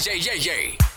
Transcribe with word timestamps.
DJ 0.00 0.24
Yay 0.24 0.38
Yay. 0.46 0.89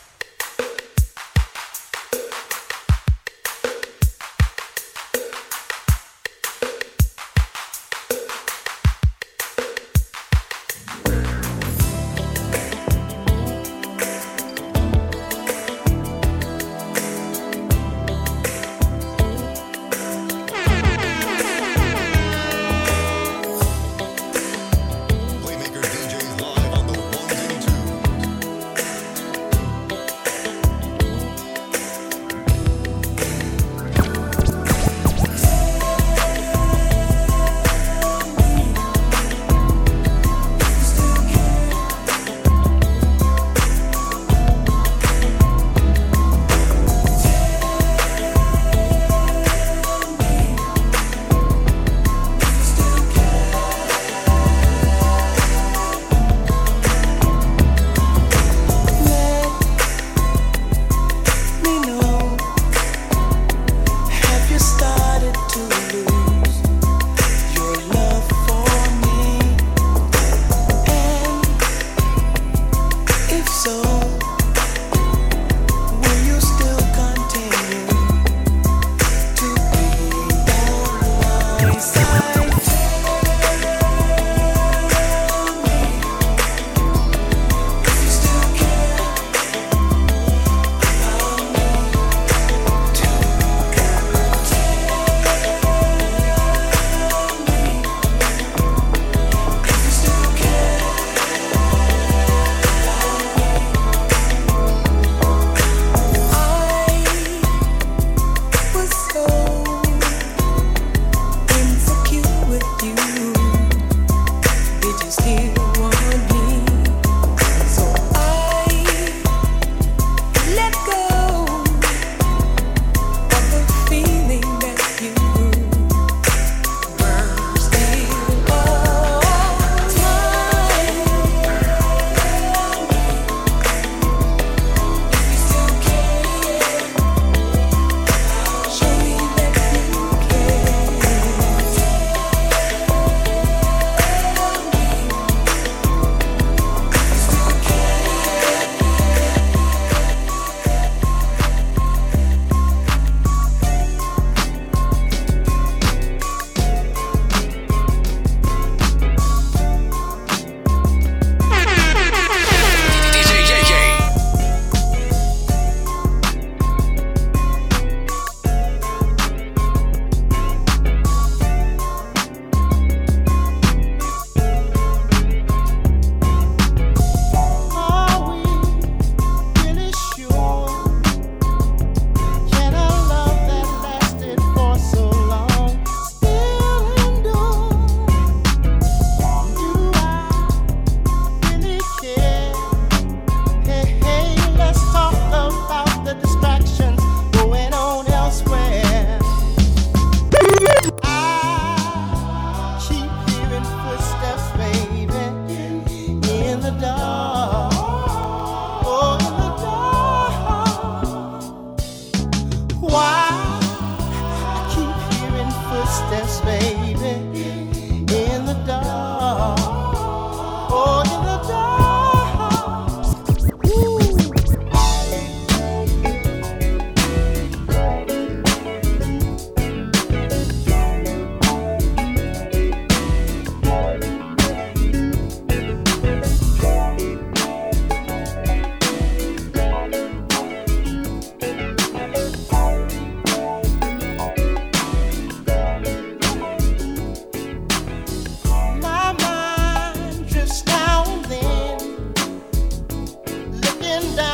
crashing 253.94 254.16
down. 254.16 254.33